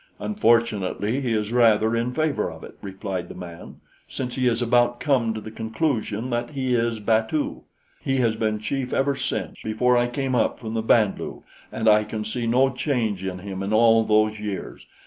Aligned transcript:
"Unfortunately 0.17 1.21
he 1.21 1.31
is 1.35 1.53
rather 1.53 1.95
in 1.95 2.11
favor 2.11 2.49
of 2.49 2.63
it," 2.63 2.75
replied 2.81 3.29
the 3.29 3.35
man, 3.35 3.81
"since 4.07 4.33
he 4.33 4.47
has 4.47 4.59
about 4.59 4.99
come 4.99 5.31
to 5.35 5.39
the 5.39 5.51
conclusion 5.51 6.31
that 6.31 6.49
he 6.55 6.73
is 6.73 6.99
batu. 6.99 7.61
He 8.03 8.17
has 8.17 8.35
been 8.35 8.57
chief 8.57 8.93
ever 8.93 9.15
since, 9.15 9.57
before 9.63 9.95
I 9.95 10.07
came 10.07 10.33
up 10.33 10.57
from 10.57 10.73
the 10.73 10.81
Band 10.81 11.19
lu, 11.19 11.43
and 11.71 11.87
I 11.87 12.03
can 12.03 12.23
see 12.25 12.47
no 12.47 12.71
change 12.71 13.23
in 13.23 13.37
him 13.37 13.61
in 13.61 13.73
all 13.73 14.03
those 14.03 14.39
years. 14.39 14.87